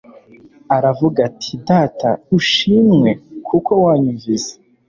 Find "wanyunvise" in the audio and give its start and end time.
3.83-4.51